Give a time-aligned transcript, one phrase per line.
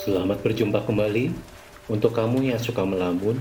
[0.00, 1.28] Selamat berjumpa kembali
[1.92, 3.36] untuk kamu yang suka melamun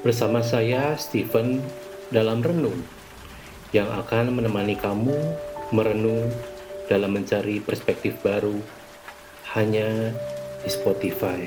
[0.00, 1.60] bersama saya Stephen
[2.08, 2.80] dalam renung
[3.76, 5.12] yang akan menemani kamu
[5.76, 6.32] merenung
[6.88, 8.56] dalam mencari perspektif baru
[9.52, 10.16] hanya
[10.64, 11.44] di Spotify.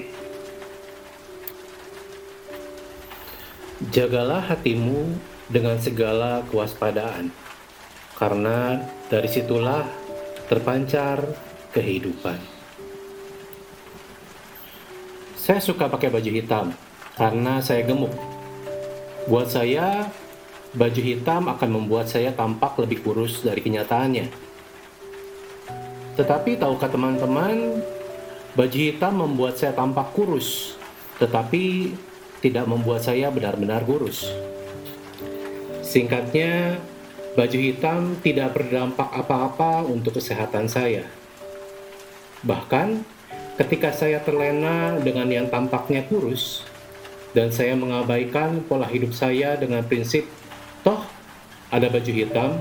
[3.90, 5.10] Jagalah hatimu
[5.50, 7.34] dengan segala kewaspadaan,
[8.14, 8.78] karena
[9.10, 9.90] dari situlah
[10.46, 11.18] terpancar
[11.74, 12.59] kehidupan.
[15.50, 16.70] Saya suka pakai baju hitam
[17.18, 18.14] karena saya gemuk.
[19.26, 20.06] Buat saya,
[20.78, 24.30] baju hitam akan membuat saya tampak lebih kurus dari kenyataannya.
[26.22, 27.82] Tetapi tahukah teman-teman,
[28.54, 30.78] baju hitam membuat saya tampak kurus,
[31.18, 31.98] tetapi
[32.46, 34.30] tidak membuat saya benar-benar kurus.
[35.82, 36.78] Singkatnya,
[37.34, 41.10] baju hitam tidak berdampak apa-apa untuk kesehatan saya.
[42.46, 43.18] Bahkan,
[43.60, 46.64] Ketika saya terlena dengan yang tampaknya kurus,
[47.36, 50.26] dan saya mengabaikan pola hidup saya dengan prinsip,
[50.82, 51.04] toh
[51.70, 52.58] ada baju hitam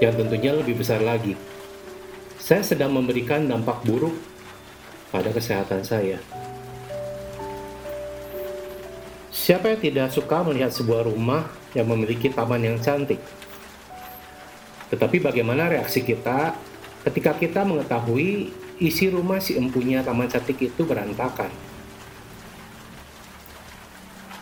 [0.00, 1.36] yang tentunya lebih besar lagi.
[2.40, 4.16] Saya sedang memberikan dampak buruk
[5.12, 6.16] pada kesehatan saya.
[9.28, 11.44] Siapa yang tidak suka melihat sebuah rumah
[11.76, 13.20] yang memiliki taman yang cantik?
[14.88, 16.56] Tetapi bagaimana reaksi kita
[17.04, 18.48] ketika kita mengetahui
[18.78, 21.50] isi rumah si empunya taman cantik itu berantakan.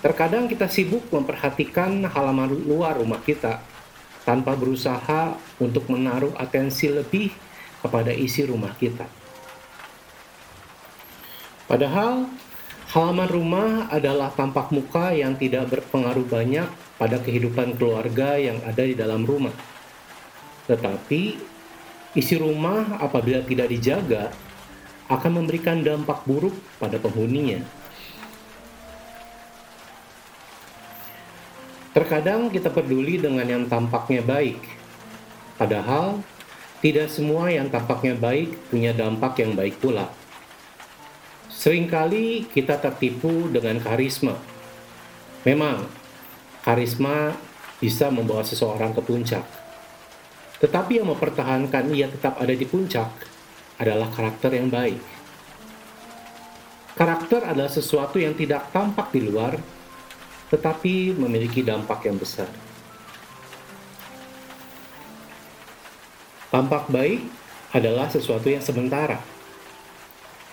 [0.05, 3.59] Terkadang kita sibuk memperhatikan halaman luar rumah kita
[4.23, 7.33] tanpa berusaha untuk menaruh atensi lebih
[7.83, 9.09] kepada isi rumah kita.
[11.67, 12.31] Padahal
[12.95, 18.95] halaman rumah adalah tampak muka yang tidak berpengaruh banyak pada kehidupan keluarga yang ada di
[18.95, 19.55] dalam rumah.
[20.71, 21.56] Tetapi
[22.17, 24.33] Isi rumah apabila tidak dijaga
[25.13, 27.61] akan memberikan dampak buruk pada penghuninya.
[31.93, 34.57] Terkadang kita peduli dengan yang tampaknya baik,
[35.61, 36.25] padahal
[36.81, 40.09] tidak semua yang tampaknya baik punya dampak yang baik pula.
[41.53, 44.41] Seringkali kita tertipu dengan karisma.
[45.45, 45.85] Memang,
[46.65, 47.37] karisma
[47.77, 49.66] bisa membawa seseorang ke puncak
[50.57, 53.13] tetapi yang mempertahankan ia tetap ada di puncak
[53.77, 55.01] adalah karakter yang baik.
[56.97, 59.61] Karakter adalah sesuatu yang tidak tampak di luar,
[60.49, 62.49] tetapi memiliki dampak yang besar.
[66.49, 67.21] Tampak baik
[67.77, 69.21] adalah sesuatu yang sementara,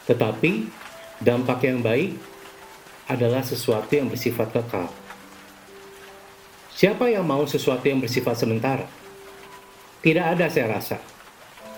[0.03, 0.67] tetapi
[1.23, 2.19] dampak yang baik
[3.07, 4.91] adalah sesuatu yang bersifat kekal.
[6.75, 9.02] Siapa yang mau sesuatu yang bersifat sementara?
[10.03, 10.99] Tidak ada saya rasa.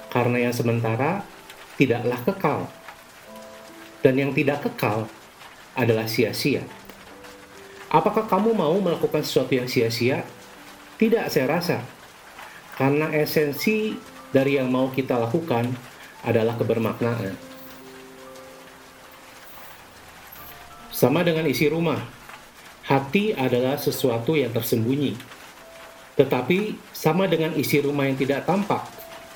[0.10, 1.22] Karena yang sementara
[1.78, 2.60] tidaklah kekal.
[4.02, 5.06] Dan yang tidak kekal
[5.78, 6.66] adalah sia-sia.
[7.94, 10.26] Apakah kamu mau melakukan sesuatu yang sia-sia?
[10.98, 11.78] Tidak saya rasa.
[12.82, 13.94] Karena esensi
[14.34, 15.70] dari yang mau kita lakukan
[16.26, 17.38] adalah kebermaknaan.
[20.90, 22.02] Sama dengan isi rumah,
[22.90, 25.35] hati adalah sesuatu yang tersembunyi
[26.16, 28.88] tetapi sama dengan isi rumah yang tidak tampak,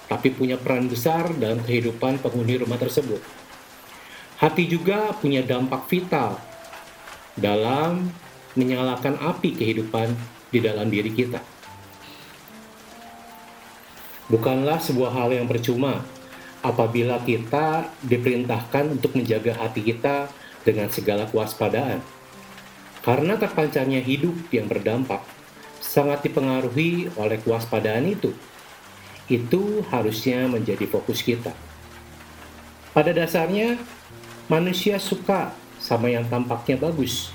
[0.07, 3.19] tapi punya peran besar dalam kehidupan penghuni rumah tersebut.
[4.39, 6.39] Hati juga punya dampak vital
[7.35, 8.07] dalam
[8.55, 10.15] menyalakan api kehidupan
[10.49, 11.43] di dalam diri kita.
[14.31, 16.05] Bukanlah sebuah hal yang percuma
[16.63, 20.31] apabila kita diperintahkan untuk menjaga hati kita
[20.63, 21.99] dengan segala kewaspadaan.
[23.03, 25.38] Karena terpancarnya hidup yang berdampak
[25.89, 28.29] sangat dipengaruhi oleh kewaspadaan itu.
[29.25, 31.49] Itu harusnya menjadi fokus kita.
[32.93, 33.81] Pada dasarnya,
[34.45, 35.49] manusia suka
[35.81, 37.33] sama yang tampaknya bagus,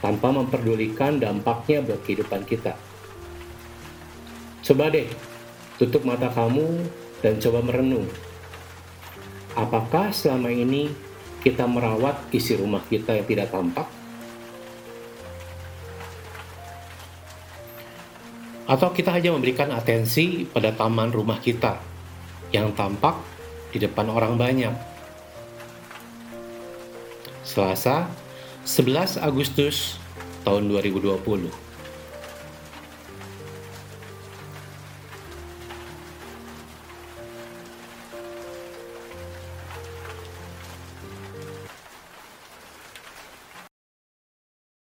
[0.00, 2.72] tanpa memperdulikan dampaknya buat kehidupan kita.
[4.64, 5.08] Coba deh,
[5.76, 6.80] tutup mata kamu
[7.20, 8.08] dan coba merenung.
[9.56, 10.92] Apakah selama ini
[11.40, 13.88] kita merawat isi rumah kita yang tidak tampak?
[18.66, 21.78] Atau kita hanya memberikan atensi pada taman rumah kita
[22.50, 23.14] yang tampak
[23.70, 24.74] di depan orang banyak.
[27.46, 28.10] Selasa,
[28.66, 30.02] 11 Agustus
[30.42, 31.65] tahun 2020.